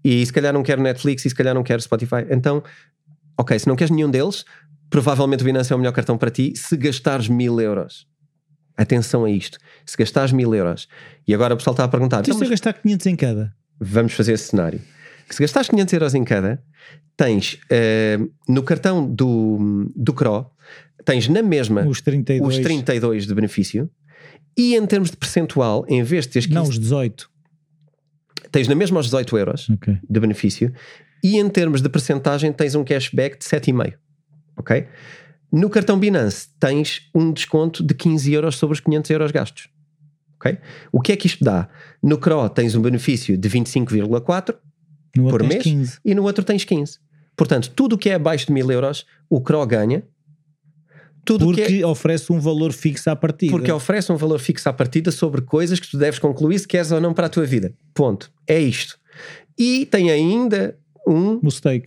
[0.04, 2.26] E se calhar não quero Netflix e se calhar não quero Spotify.
[2.30, 2.63] Então,
[3.38, 4.45] ok, se não queres nenhum deles,
[4.89, 8.08] provavelmente o Binance é o melhor cartão para ti se gastares mil euros.
[8.78, 9.58] Atenção a isto.
[9.86, 10.88] Se gastares mil euros.
[11.28, 12.21] E agora o pessoal está a perguntar.
[12.21, 13.54] Então, se eu gastar 500 em cada?
[13.80, 14.82] Vamos fazer esse cenário.
[15.29, 16.61] Se gastares 500 euros em cada,
[17.17, 20.45] tens uh, no cartão do, do CRO,
[21.03, 22.57] tens na mesma os 32.
[22.57, 23.89] os 32 de benefício
[24.57, 27.29] e em termos de percentual, em vez de teres 15, Não, os 18.
[28.51, 29.99] Tens na mesma os 18 euros okay.
[30.09, 30.73] de benefício
[31.23, 33.95] e em termos de percentagem tens um cashback de 7,5.
[34.57, 34.88] Ok?
[35.51, 39.69] No cartão Binance tens um desconto de 15 euros sobre os 500 euros gastos.
[40.35, 40.57] Ok?
[40.91, 41.67] O que é que isto dá?
[42.01, 44.55] No CRO tens um benefício de 25,4
[45.15, 45.99] por mês 15.
[46.04, 46.99] e no outro tens 15.
[47.36, 50.04] Portanto, tudo o que é abaixo de mil euros, o CRO ganha.
[51.25, 53.51] Tudo porque que é, oferece um valor fixo à partida.
[53.51, 56.91] Porque oferece um valor fixo à partida sobre coisas que tu deves concluir se queres
[56.91, 57.73] ou não para a tua vida.
[57.93, 58.32] Ponto.
[58.47, 58.97] É isto.
[59.58, 61.39] E tem ainda um.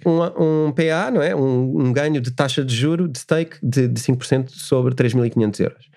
[0.06, 1.34] Um, um PA, não é?
[1.34, 5.88] Um, um, ganho de taxa de juro de stake de, de 5% sobre 3.500 euros.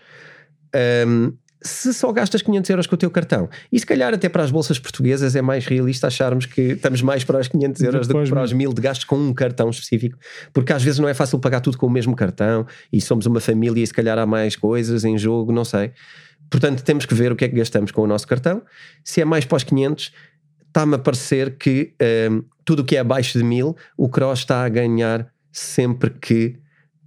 [1.07, 4.43] Um, se só gastas 500 euros com o teu cartão, e se calhar até para
[4.43, 8.21] as bolsas portuguesas é mais realista acharmos que estamos mais para os 500 euros do
[8.21, 10.17] que para os 1000 de gastos com um cartão específico,
[10.51, 13.39] porque às vezes não é fácil pagar tudo com o mesmo cartão e somos uma
[13.39, 15.91] família e se calhar há mais coisas em jogo, não sei.
[16.49, 18.61] Portanto, temos que ver o que é que gastamos com o nosso cartão.
[19.05, 20.11] Se é mais para os 500,
[20.67, 21.93] está-me a parecer que
[22.29, 26.57] um, tudo o que é abaixo de 1000, o Cross está a ganhar sempre que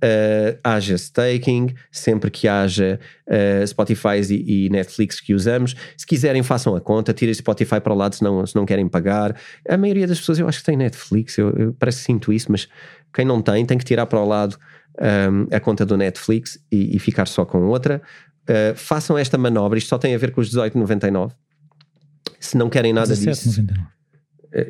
[0.04, 5.74] uh, haja staking, sempre que haja uh, Spotify e, e, Netflix que usamos.
[5.96, 8.86] Se quiserem, façam a conta, tirem Spotify para o lado se não, se não querem
[8.86, 9.36] pagar.
[9.68, 12.52] A maioria das pessoas, eu acho que tem Netflix, eu, eu parece que sinto isso,
[12.52, 12.68] mas
[13.12, 14.58] quem não tem, tem que tirar para o lado
[15.00, 18.02] um, a conta do Netflix e, e, ficar só com outra.
[18.42, 21.32] Uh, façam esta manobra, isto só tem a ver com os 18,99.
[22.38, 23.60] Se não querem nada 17, disso.
[23.62, 23.94] 99.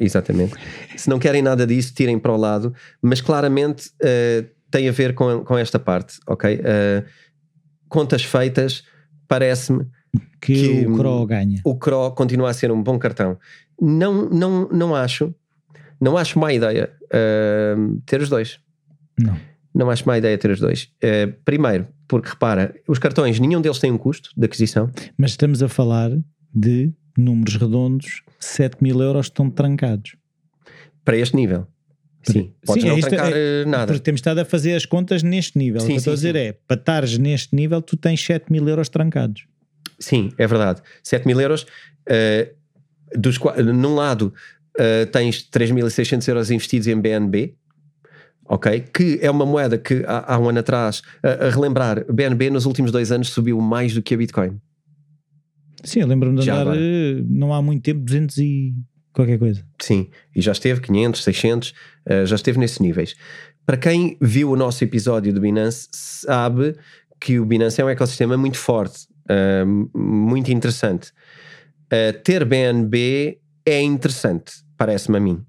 [0.01, 0.55] Exatamente.
[0.97, 5.15] Se não querem nada disso, tirem para o lado, mas claramente uh, tem a ver
[5.15, 6.57] com, com esta parte, ok?
[6.57, 7.05] Uh,
[7.89, 8.83] contas feitas,
[9.29, 9.87] parece-me
[10.41, 11.61] que, que, o CRO ganha.
[11.65, 13.39] O CRO continua a ser um bom cartão.
[13.81, 15.33] Não, não, não acho,
[16.01, 18.59] não acho má ideia uh, ter os dois.
[19.17, 19.39] Não.
[19.73, 20.91] Não acho má ideia ter os dois.
[20.97, 24.91] Uh, primeiro, porque repara, os cartões, nenhum deles tem um custo de aquisição.
[25.17, 26.11] Mas estamos a falar
[26.53, 30.17] de números redondos, 7 mil euros estão trancados.
[31.05, 31.69] Para este nível.
[32.33, 33.87] Sim, podes Sim, não é trancar é, eh, nada.
[33.87, 35.81] Porque temos estado a fazer as contas neste nível.
[35.81, 38.51] Sim, o que eu estou a dizer é, para estares neste nível, tu tens 7
[38.51, 39.47] mil euros trancados.
[39.99, 40.81] Sim, é verdade.
[41.03, 42.55] 7 mil euros, uh,
[43.17, 43.39] dos,
[43.75, 44.33] num lado
[44.79, 47.55] uh, tens 3.600 euros investidos em BNB,
[48.47, 48.81] ok?
[48.93, 52.67] Que é uma moeda que há, há um ano atrás, a, a relembrar, BNB nos
[52.67, 54.61] últimos dois anos subiu mais do que a Bitcoin.
[55.83, 56.77] Sim, eu lembro-me de andar,
[57.29, 58.75] não há muito tempo, 200 e
[59.15, 59.65] qualquer coisa.
[59.81, 63.15] Sim, e já esteve 500, 600, uh, já esteve nesses níveis.
[63.65, 66.77] Para quem viu o nosso episódio do Binance, sabe
[67.21, 71.13] que o Binance é um ecossistema muito forte, uh, muito interessante.
[71.87, 75.43] Uh, ter BNB é interessante, parece-me a mim.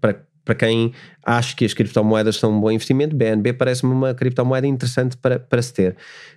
[0.00, 4.66] para, para quem acha que as criptomoedas são um bom investimento, BNB parece-me uma criptomoeda
[4.66, 5.94] interessante para, para se ter.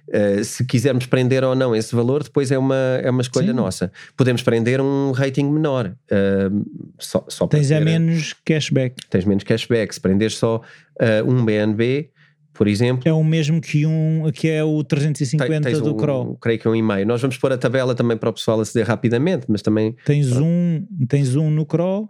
[0.10, 3.54] Uh, se quisermos prender ou não esse valor, depois é uma, é uma escolha Sim.
[3.54, 3.90] nossa.
[4.18, 5.96] Podemos prender um rating menor.
[6.12, 6.66] Uh,
[7.00, 8.96] só, só tens é menos cashback.
[9.10, 9.94] Tens menos cashback.
[9.94, 12.10] Se prender só uh, um BNB,
[12.54, 13.04] por exemplo.
[13.06, 16.38] É o mesmo que um que é o 350 tens do um, Crawl.
[16.42, 17.08] Creio que é um e-mail.
[17.08, 19.96] Nós vamos pôr a tabela também para o pessoal aceder rapidamente, mas também.
[20.04, 22.10] Tens um, tens um no Crawl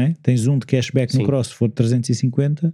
[0.00, 0.14] é?
[0.22, 1.20] Tens um de cashback Sim.
[1.20, 2.72] no Cross se for 350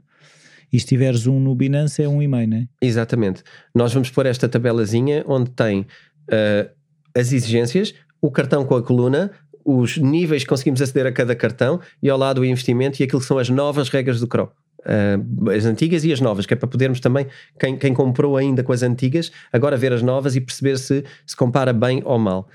[0.72, 2.68] e se tiveres um no Binance é um e-mail, não é?
[2.80, 3.42] Exatamente.
[3.74, 6.70] Nós vamos pôr esta tabelazinha onde tem uh,
[7.14, 9.30] as exigências, o cartão com a coluna,
[9.64, 13.20] os níveis que conseguimos aceder a cada cartão e ao lado o investimento e aquilo
[13.20, 14.50] que são as novas regras do CRO.
[14.80, 17.26] Uh, as antigas e as novas, que é para podermos também,
[17.60, 21.36] quem, quem comprou ainda com as antigas, agora ver as novas e perceber se se
[21.36, 22.48] compara bem ou mal.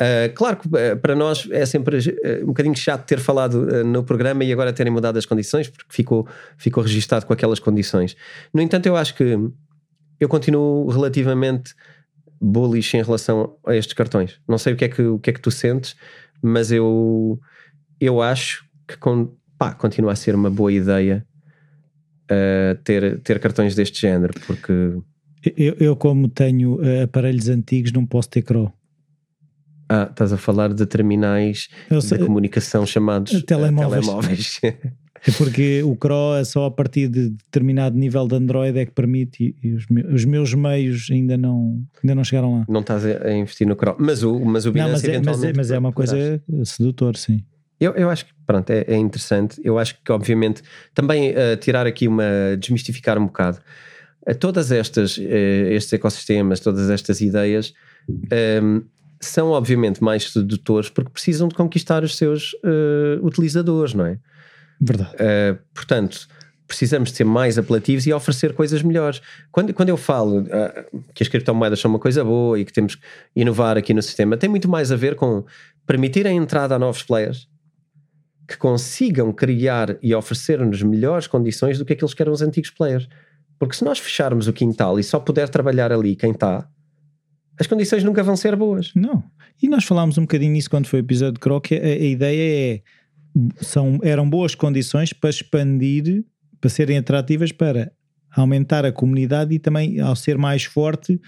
[0.00, 4.02] Uh, claro que uh, para nós é sempre uh, um bocadinho chato ter falado no
[4.02, 6.26] programa e agora terem mudado as condições, porque ficou,
[6.56, 8.16] ficou registado com aquelas condições.
[8.52, 9.38] No entanto, eu acho que
[10.18, 11.74] eu continuo relativamente
[12.40, 14.40] bullish em relação a estes cartões.
[14.48, 15.94] Não sei o que é que, o que, é que tu sentes,
[16.42, 17.38] mas eu,
[18.00, 21.24] eu acho que com, pá, continua a ser uma boa ideia
[22.82, 24.72] ter, ter cartões deste género, porque.
[25.56, 28.72] Eu, eu como tenho aparelhos antigos, não posso ter CRO.
[29.88, 31.68] Ah, estás a falar de terminais
[32.00, 34.06] sei, de comunicação chamados telemóveis.
[34.06, 34.60] telemóveis.
[35.26, 38.92] É porque o CRO é só a partir de determinado nível de Android é que
[38.92, 42.66] permite e, os, meus, os, meus meios ainda não, ainda não chegaram lá.
[42.68, 45.44] Não estás a investir no CRO, mas o, mas o Binance não, mas, é, mas,
[45.44, 47.42] é, mas é uma coisa sedutor, sim.
[47.80, 49.60] Eu, eu acho que pronto, é, é interessante.
[49.64, 50.62] Eu acho que obviamente
[50.94, 53.58] também uh, tirar aqui uma desmistificar um bocado
[54.28, 55.22] uh, todas estas uh,
[55.70, 57.72] estes ecossistemas, todas estas ideias
[58.62, 58.82] um,
[59.26, 64.18] são obviamente mais sedutores porque precisam de conquistar os seus uh, utilizadores, não é?
[64.80, 65.10] Verdade.
[65.14, 66.28] Uh, portanto,
[66.66, 69.20] precisamos de ser mais apelativos e oferecer coisas melhores.
[69.52, 72.94] Quando, quando eu falo uh, que as criptomoedas são uma coisa boa e que temos
[72.94, 73.02] que
[73.36, 75.44] inovar aqui no sistema, tem muito mais a ver com
[75.86, 77.48] permitir a entrada a novos players
[78.46, 83.08] que consigam criar e oferecer-nos melhores condições do que aqueles que eram os antigos players.
[83.58, 86.68] Porque se nós fecharmos o quintal e só puder trabalhar ali quem está,
[87.58, 88.92] as condições nunca vão ser boas.
[88.94, 89.22] Não.
[89.62, 91.72] E nós falámos um bocadinho nisso quando foi o episódio de Croc.
[91.72, 92.82] A, a ideia é
[93.60, 96.24] são, eram boas condições para expandir,
[96.60, 97.92] para serem atrativas para
[98.34, 101.20] aumentar a comunidade e também, ao ser mais forte,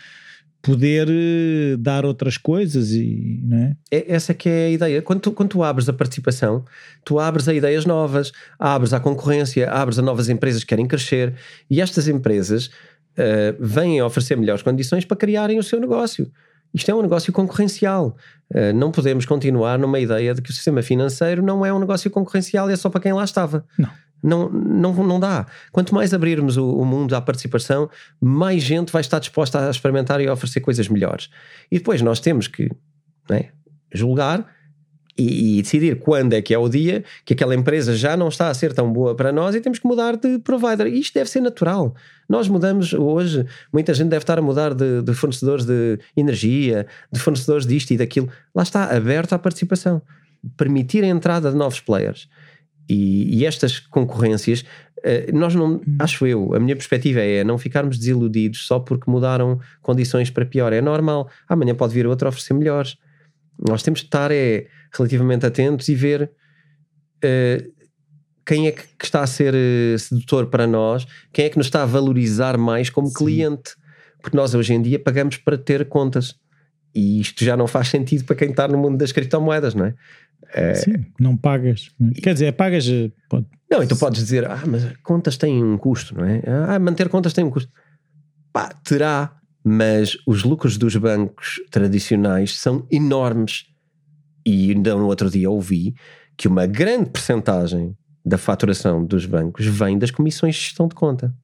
[0.63, 3.77] poder eh, dar outras coisas e não é?
[3.93, 4.13] é?
[4.13, 5.03] Essa que é a ideia.
[5.03, 6.65] Quando tu, quando tu abres a participação,
[7.05, 11.35] tu abres a ideias novas, abres à concorrência, abres a novas empresas que querem crescer
[11.71, 12.71] e estas empresas
[13.19, 16.31] uh, vêm oferecer melhores condições para criarem o seu negócio.
[16.73, 18.17] Isto é um negócio concorrencial.
[18.55, 22.11] Uh, não podemos continuar numa ideia de que o sistema financeiro não é um negócio
[22.11, 23.65] concorrencial e é só para quem lá estava.
[23.79, 23.91] Não.
[24.23, 25.47] Não, não, não dá.
[25.71, 27.89] Quanto mais abrirmos o, o mundo à participação,
[28.21, 31.29] mais gente vai estar disposta a experimentar e a oferecer coisas melhores.
[31.71, 32.69] E depois nós temos que
[33.29, 33.51] né,
[33.93, 34.56] julgar
[35.19, 38.49] e, e, decidir quando é que é o dia que aquela empresa já não está
[38.49, 40.87] a ser tão boa para nós e temos que mudar de provider.
[40.87, 41.95] E isto deve ser natural.
[42.29, 47.19] Nós mudamos hoje, muita gente deve estar a mudar de, de fornecedores de energia, de
[47.19, 48.29] fornecedores disto e daquilo.
[48.55, 50.03] Lá está, aberto à participação.
[50.57, 52.29] Permitir a entrada de novos players.
[52.89, 54.65] E, e estas concorrências,
[55.03, 55.83] eh, nós não, uhum.
[55.99, 60.73] acho eu, a minha perspectiva é não ficarmos desiludidos só porque mudaram condições para pior.
[60.73, 62.97] É normal, amanhã pode vir outro a oferecer melhores.
[63.59, 66.31] Nós temos que estar é, relativamente atentos e ver
[67.25, 67.77] uh,
[68.45, 71.67] quem é que, que, está a ser uh, sedutor para nós, quem é que nos
[71.67, 73.15] está a valorizar mais como Sim.
[73.15, 73.75] cliente.
[74.21, 76.35] Porque nós hoje em dia pagamos para ter contas.
[76.95, 79.95] E isto já não faz sentido para quem está no mundo das criptomoedas, não é?
[80.55, 80.75] é...
[80.75, 81.91] Sim, não pagas.
[82.23, 82.87] Quer dizer, pagas.
[83.29, 83.47] Pode...
[83.71, 86.43] Não, e tu podes dizer, ah, mas contas têm um custo, não é?
[86.47, 87.71] Ah, manter contas tem um custo.
[88.53, 93.67] Pá, terá, mas os lucros dos bancos tradicionais são enormes.
[94.47, 95.93] E ainda no outro dia ouvi
[96.37, 101.35] que uma grande percentagem da faturação dos bancos vem das comissões de gestão de conta.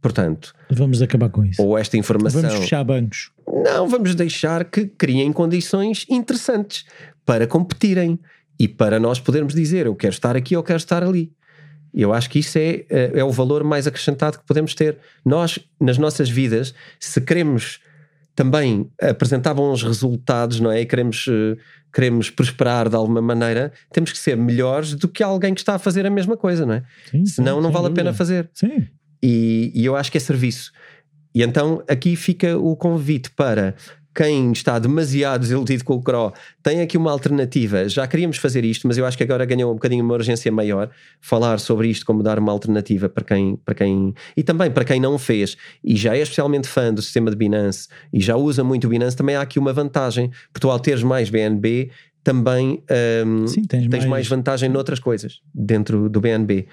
[0.00, 1.62] Portanto, vamos acabar com isso.
[1.62, 2.40] Ou esta informação.
[2.40, 3.30] Vamos fechar bancos.
[3.46, 6.84] Não, vamos deixar que criem condições interessantes
[7.24, 8.18] para competirem
[8.58, 11.32] e para nós podermos dizer eu quero estar aqui ou quero estar ali.
[11.92, 14.96] Eu acho que isso é, eh, é o valor mais acrescentado que podemos ter.
[15.24, 17.80] Nós, nas nossas vidas, se queremos
[18.40, 20.80] também apresentar bons resultados, não é?
[20.80, 21.58] E queremos, eh,
[21.92, 25.78] queremos prosperar de alguma maneira, temos que ser melhores do que alguém que está a
[25.78, 26.82] fazer a mesma coisa, não é?
[27.10, 28.00] Sim, Senão sim, não vale dúvida.
[28.00, 28.48] a pena fazer.
[28.54, 28.88] Sim.
[29.22, 30.72] E, e, eu acho que é serviço.
[31.34, 33.74] E então aqui fica o convite para
[34.14, 37.88] quem está demasiado desiludido com o CRO tem aqui uma alternativa.
[37.88, 40.90] Já queríamos fazer isto, mas eu acho que agora ganhou um bocadinho uma urgência maior
[41.20, 45.00] falar sobre isto, como dar uma alternativa para quem, para quem e também para quem
[45.00, 48.86] não fez e já é especialmente fã do sistema de Binance e já usa muito
[48.86, 51.90] o Binance, também há aqui uma vantagem, porque tu ao teres mais BNB
[52.22, 52.82] também
[53.26, 54.06] um, Sim, tens, tens mais...
[54.06, 56.66] mais vantagem noutras coisas dentro do BNB.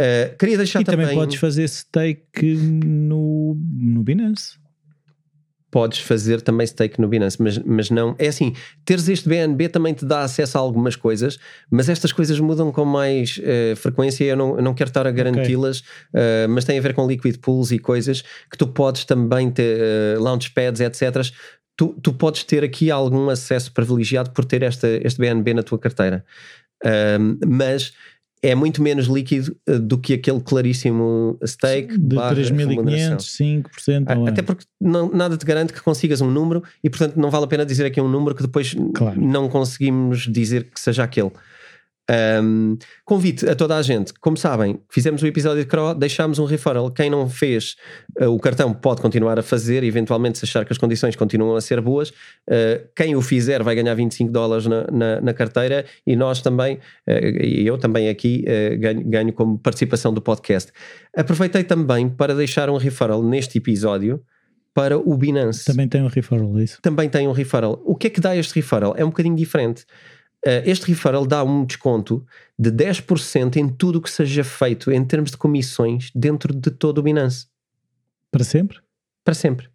[0.00, 1.06] Uh, queria deixar e também.
[1.06, 4.56] também podes fazer stake no, no Binance
[5.70, 8.14] podes fazer também stake no Binance, mas, mas não.
[8.18, 8.54] É assim,
[8.84, 11.38] teres este BNB também te dá acesso a algumas coisas,
[11.70, 15.06] mas estas coisas mudam com mais uh, frequência e eu não, eu não quero estar
[15.06, 16.46] a garanti-las, okay.
[16.46, 19.78] uh, mas tem a ver com liquid pools e coisas que tu podes também ter,
[20.16, 21.30] uh, launchpads, etc.
[21.76, 25.78] Tu, tu podes ter aqui algum acesso privilegiado por ter esta, este BNB na tua
[25.78, 26.24] carteira.
[27.46, 27.92] mas
[28.42, 34.04] é muito menos líquido uh, do que aquele claríssimo stake de 3.500, 5%.
[34.06, 37.44] A, até porque não, nada te garante que consigas um número e, portanto, não vale
[37.44, 39.20] a pena dizer aqui um número que depois claro.
[39.20, 41.32] não conseguimos dizer que seja aquele.
[42.10, 44.14] Um, convite a toda a gente.
[44.14, 46.90] Como sabem, fizemos o episódio de Cro, deixámos um referral.
[46.90, 47.76] Quem não fez
[48.20, 51.60] uh, o cartão pode continuar a fazer, eventualmente, se achar que as condições continuam a
[51.60, 52.08] ser boas.
[52.08, 56.76] Uh, quem o fizer vai ganhar 25 dólares na, na, na carteira e nós também,
[56.76, 58.44] uh, e eu também aqui,
[58.78, 60.72] ganho, ganho como participação do podcast.
[61.14, 64.22] Aproveitei também para deixar um referral neste episódio
[64.74, 65.64] para o Binance.
[65.64, 66.78] Também tem um referral, é isso?
[66.80, 67.82] Também tem um referral.
[67.84, 68.94] O que é que dá este referral?
[68.96, 69.84] É um bocadinho diferente.
[70.46, 72.24] Uh, este referral dá um desconto
[72.58, 76.98] de 10% em tudo o que seja feito em termos de comissões dentro de todo
[76.98, 77.46] o Binance.
[78.30, 78.78] Para sempre?
[79.24, 79.68] Para sempre.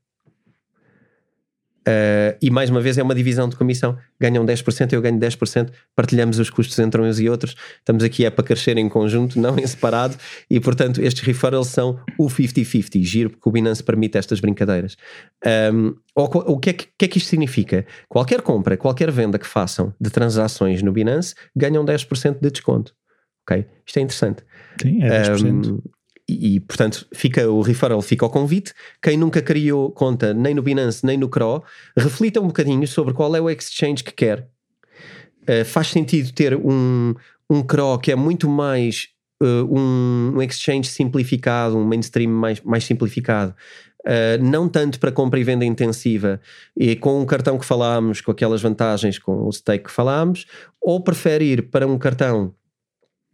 [1.88, 3.98] Uh, e mais uma vez é uma divisão de comissão.
[4.20, 7.56] Ganham 10%, eu ganho 10%, partilhamos os custos entre uns e outros.
[7.80, 10.16] Estamos aqui é para crescer em conjunto, não em separado.
[10.50, 13.04] E portanto, estes referrals são o 50-50.
[13.04, 14.96] Giro, porque o Binance permite estas brincadeiras.
[15.74, 17.86] Um, o, que é que, que, é que isto significa?
[18.08, 22.96] Qualquer compra, qualquer venda que façam de transações no Binance ganham 10% de desconto.
[23.46, 23.66] Ok?
[23.86, 24.44] Isto é interessante.
[24.82, 25.72] Sim, é 10%.
[25.72, 25.82] Um,
[26.28, 28.74] e, portanto fica o referral, fica o convite.
[29.02, 31.64] Quem nunca criou conta nem no Binance nem no Cro,
[31.98, 34.48] reflita um bocadinho sobre qual é o exchange que quer.
[35.44, 37.14] Uh, faz sentido ter um,
[37.50, 39.10] um Cro que é muito mais
[39.42, 43.54] uh, um, um, exchange simplificado, um mainstream mais, mais simplificado.
[44.06, 46.42] Uh, não tanto para compra e venda intensiva
[46.76, 50.46] e com um cartão que falámos, com aquelas vantagens, com o stake que falámos,
[50.82, 52.54] ou prefere ir para um cartão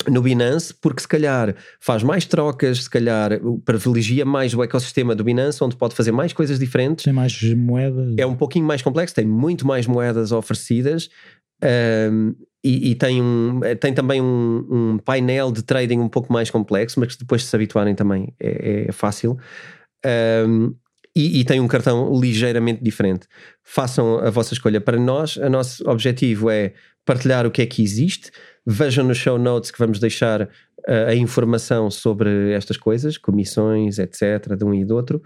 [0.07, 3.31] no Binance, porque se calhar faz mais trocas, se calhar
[3.65, 7.03] privilegia mais o ecossistema do Binance, onde pode fazer mais coisas diferentes.
[7.03, 8.15] Tem mais moedas.
[8.17, 11.09] É um pouquinho mais complexo, tem muito mais moedas oferecidas.
[12.11, 12.33] Um,
[12.63, 16.99] e, e, tem, um, tem também um, um, painel de trading um pouco mais complexo,
[16.99, 19.37] mas que depois de se habituarem também é, é fácil.
[20.45, 20.73] Um,
[21.15, 23.27] e, e, tem um cartão ligeiramente diferente.
[23.63, 24.79] Façam a vossa escolha.
[24.79, 28.31] Para nós, o nosso objetivo é partilhar o que é que existe.
[28.65, 30.47] Vejam nos show notes que vamos deixar a,
[30.87, 35.21] eh, a informação sobre estas coisas, comissões, etc., de um e do outro.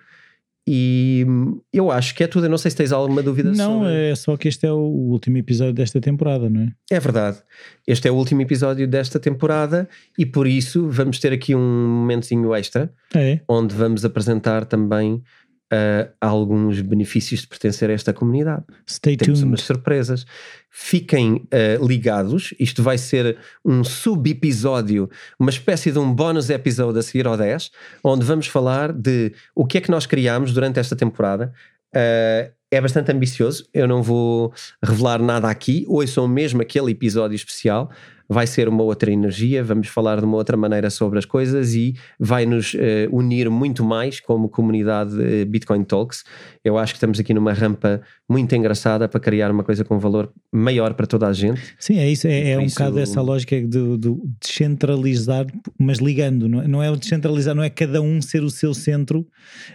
[0.65, 1.26] E
[1.74, 2.46] eu acho que é tudo.
[2.46, 4.12] Eu não sei se tens alguma dúvida não, sobre...
[4.12, 6.72] é só que este é o último episódio desta temporada, não é?
[6.89, 7.39] É verdade.
[7.86, 12.56] Este é o último episódio desta temporada e por isso vamos ter aqui um momentozinho
[12.56, 13.41] extra é.
[13.48, 15.22] onde vamos apresentar também
[15.71, 18.63] uh, alguns benefícios de pertencer a esta comunidade.
[18.88, 19.52] Stay Temos tuned.
[19.52, 20.26] umas surpresas.
[20.69, 27.04] Fiquem uh, ligados, isto vai ser um sub-episódio, uma espécie de um bónus episódio a
[27.04, 27.71] seguir ao 10,
[28.04, 31.54] onde vamos falar de o que é que nós criámos durante esta temporada.
[31.95, 34.52] Uh, é bastante ambicioso, eu não vou
[34.84, 37.92] revelar nada aqui, ouçam mesmo aquele episódio especial,
[38.28, 41.94] vai ser uma outra energia, vamos falar de uma outra maneira sobre as coisas e
[42.20, 42.78] vai nos uh,
[43.12, 46.24] unir muito mais como comunidade uh, Bitcoin Talks.
[46.64, 50.34] Eu acho que estamos aqui numa rampa muito engraçada para criar uma coisa com valor
[50.52, 51.62] maior para toda a gente.
[51.78, 52.76] Sim, é isso, é, é um isso...
[52.76, 55.46] bocado essa lógica de, de, descentralizar,
[55.80, 58.74] mas ligando, não é, não é o descentralizar, não é cada um ser o seu
[58.74, 59.28] centro,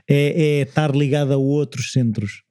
[0.08, 2.47] é, é estar ligado a outros centros.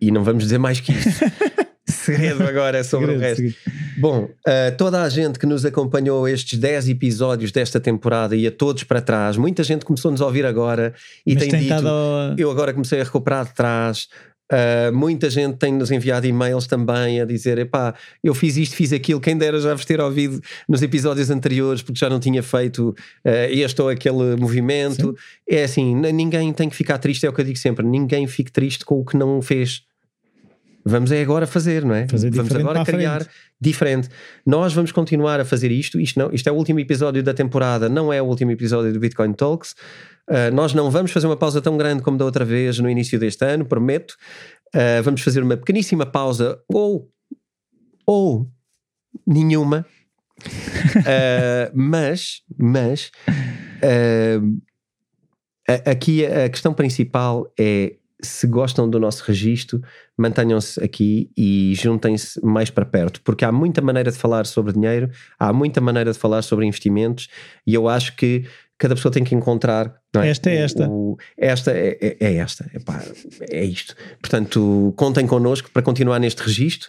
[0.00, 1.24] E não vamos dizer mais que isso.
[1.90, 3.36] segredo agora é sobre segredo, o resto.
[3.36, 3.80] Segredo.
[3.98, 8.50] Bom, uh, toda a gente que nos acompanhou estes 10 episódios desta temporada e a
[8.50, 10.94] todos para trás, muita gente começou-nos a ouvir agora
[11.26, 11.74] e Mas tem, dito,
[12.38, 14.08] eu agora comecei a recuperar de trás.
[14.52, 19.20] Uh, muita gente tem-nos enviado e-mails também a dizer: epá, eu fiz isto, fiz aquilo,
[19.20, 23.30] quem dera já vos ter ouvido nos episódios anteriores porque já não tinha feito uh,
[23.48, 25.10] este ou aquele movimento.
[25.10, 25.14] Sim.
[25.48, 28.50] É assim, ninguém tem que ficar triste, é o que eu digo sempre: ninguém fique
[28.50, 29.82] triste com o que não fez
[30.84, 32.08] Vamos é agora fazer, não é?
[32.08, 33.26] Fazer vamos agora criar
[33.60, 34.08] diferente.
[34.46, 36.00] Nós vamos continuar a fazer isto.
[36.00, 38.98] Isto, não, isto é o último episódio da temporada, não é o último episódio do
[38.98, 39.74] Bitcoin Talks.
[40.28, 43.18] Uh, nós não vamos fazer uma pausa tão grande como da outra vez no início
[43.18, 44.16] deste ano, prometo.
[44.74, 47.10] Uh, vamos fazer uma pequeníssima pausa ou,
[48.06, 48.48] ou
[49.26, 49.84] nenhuma.
[50.96, 53.10] Uh, mas, mas
[55.84, 59.80] aqui a questão principal é se gostam do nosso registro,
[60.16, 65.10] mantenham-se aqui e juntem-se mais para perto, porque há muita maneira de falar sobre dinheiro,
[65.38, 67.28] há muita maneira de falar sobre investimentos
[67.66, 68.44] e eu acho que
[68.78, 69.94] cada pessoa tem que encontrar.
[70.16, 70.28] é?
[70.30, 70.88] Esta é esta.
[70.88, 72.70] O- esta é, é- é esta.
[72.74, 73.02] Epá,
[73.50, 73.94] é isto.
[74.20, 76.88] Portanto, contem connosco para continuar neste registro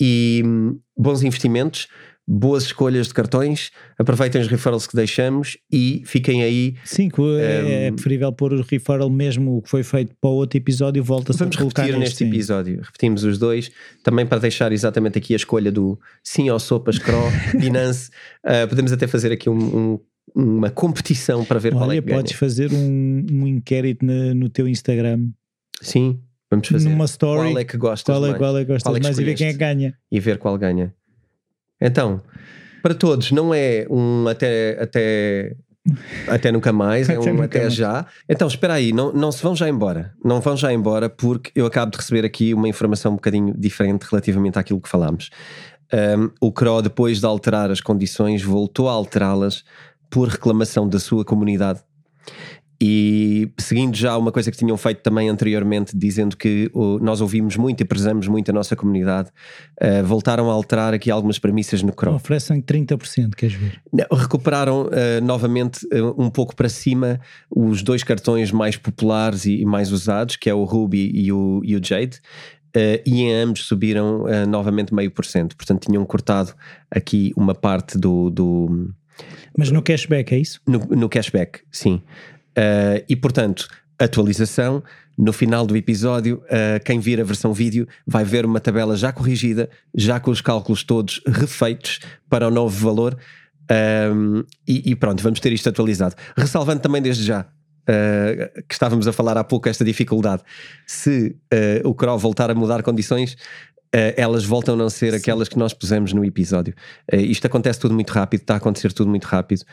[0.00, 1.86] e hum, bons investimentos.
[2.30, 7.08] Boas escolhas de cartões, aproveitem os referrals que deixamos e fiquem aí Sim,
[7.40, 10.58] é, é Um, preferível pôr o referral mesmo o que foi feito para o outro
[10.58, 12.28] episódio, volta-se a Vamos colocar repetir neste sim.
[12.28, 12.82] episódio.
[12.82, 13.70] Repetimos os dois,
[14.04, 17.16] também para deixar exatamente aqui a escolha do sim ao sopas, cro,
[17.58, 18.10] Binance.
[18.44, 20.00] Uh, podemos até fazer aqui um- um-
[20.34, 22.18] uma competição para ver qual é Olha, que ganha.
[22.20, 25.28] podes fazer um, um inquérito na- no teu Instagram,
[25.80, 26.20] Sim,
[26.50, 26.88] vamos fazer.
[26.90, 27.48] numa story.
[27.52, 28.38] Qual é que gostas qual é, mais?
[28.38, 29.94] qual é que gostas Qual é que mais e ver quem é que ganha.
[30.12, 30.94] E ver qual ganha.
[31.80, 32.20] Então,
[32.82, 35.56] para todos, não é um até, até,
[36.26, 37.74] até nunca mais, é Até um até mais.
[37.74, 38.06] já.
[38.28, 40.12] Então, espera aí, não, não se vão já embora.
[40.24, 44.06] Não vão já embora porque eu acabo de receber aqui uma informação um bocadinho diferente
[44.10, 45.30] relativamente àquilo que falámos.
[45.92, 49.64] Um, o CRO, depois de alterar as condições, voltou a alterá-las
[50.10, 51.80] por reclamação da sua comunidade.
[52.80, 57.56] E seguindo já uma coisa que tinham feito também anteriormente, dizendo que o- nós ouvimos
[57.56, 59.30] muito e prezamos muito a nossa comunidade,
[59.82, 62.14] uh, voltaram a alterar aqui algumas premissas no CRO.
[62.14, 63.80] Oferecem 30%, queres ver?
[64.12, 67.18] Recuperaram uh, novamente uh, um pouco para cima
[67.50, 71.60] os dois cartões mais populares e, e mais usados, que é o Ruby e o,
[71.64, 72.18] e o Jade.
[72.76, 75.56] uh, e em ambos subiram uh, novamente meio por cento.
[75.56, 76.54] Portanto, tinham cortado
[76.88, 78.90] aqui uma parte do, do,
[79.56, 80.60] Mas no cashback, é isso?
[80.64, 82.00] no, no cashback, sim.
[82.58, 84.82] Uh, e portanto, atualização.
[85.16, 89.12] No final do episódio, uh, quem vir a versão vídeo vai ver uma tabela já
[89.12, 91.98] corrigida, já com os cálculos todos refeitos
[92.28, 93.18] para o novo valor.
[94.12, 96.14] Um, e, e pronto, vamos ter isto atualizado.
[96.36, 97.40] Ressalvando também desde já.
[97.40, 100.42] uh, que estávamos a falar há pouco esta dificuldade
[100.86, 101.34] se
[101.84, 103.36] o CRO voltar a mudar condições
[103.94, 106.74] uh, elas voltam a não ser aquelas que nós pusemos no episódio
[107.12, 109.64] Uh, isto acontece tudo muito rápido está a acontecer tudo muito rápido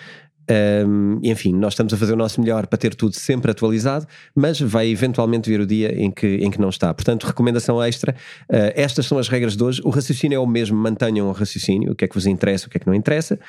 [0.88, 4.60] um, enfim, nós estamos a fazer o nosso melhor para ter tudo sempre atualizado, mas
[4.60, 6.94] vai eventualmente vir o dia em que, em que não está.
[6.94, 9.82] Portanto, recomendação extra: uh, estas são as regras de hoje.
[9.84, 12.70] O raciocínio é o mesmo, mantenham o raciocínio, o que é que vos interessa, o
[12.70, 13.40] que é que não interessa.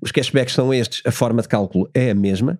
[0.00, 2.58] Os cashbacks são estes, a forma de cálculo é a mesma,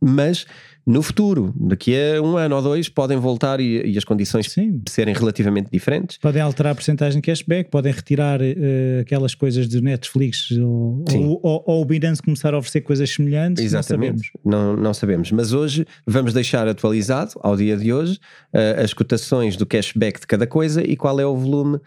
[0.00, 0.46] mas
[0.90, 4.82] no futuro, daqui a um ano ou dois, podem voltar e, e as condições Sim.
[4.88, 6.18] serem relativamente diferentes.
[6.18, 11.40] Podem alterar a porcentagem de cashback, podem retirar eh, aquelas coisas do Netflix ou, ou,
[11.42, 13.62] ou, ou o Binance começar a oferecer coisas semelhantes.
[13.62, 14.76] Exatamente, Não sabemos.
[14.76, 15.30] não, não sabemos.
[15.30, 18.18] Mas hoje vamos deixar atualizado, ao dia de hoje,
[18.52, 21.82] uh, as cotações do cashback de cada coisa e qual é o volume uh,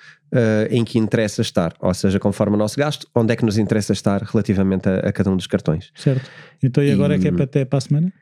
[0.69, 1.73] em que interessa estar.
[1.81, 5.11] Ou seja, conforme o nosso gasto, onde é que nos interessa estar relativamente a, a
[5.11, 5.91] cada um dos cartões.
[5.93, 6.29] Certo.
[6.63, 8.13] Então e agora é que é para até para a semana?